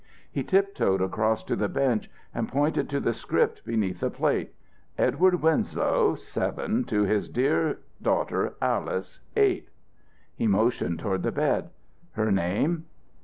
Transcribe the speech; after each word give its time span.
He 0.31 0.41
tiptoed 0.43 0.99
across 0.99 1.43
to 1.43 1.55
the 1.55 1.69
bench 1.69 2.09
and 2.33 2.49
pointed 2.49 2.89
to 2.89 2.99
the 2.99 3.13
script 3.13 3.63
beneath 3.63 3.99
the 3.99 4.09
plate. 4.09 4.55
"Edward 4.97 5.43
Winslow 5.43 6.15
(7) 6.15 6.85
to 6.85 7.03
his 7.03 7.29
dear 7.29 7.77
daughter, 8.01 8.55
Alice 8.59 9.19
(8)." 9.37 9.69
He 10.35 10.47
motioned 10.47 10.97
toward 10.97 11.21
the 11.21 11.31
bed. 11.31 11.69
"Her 12.13 12.31
name?" 12.31 12.85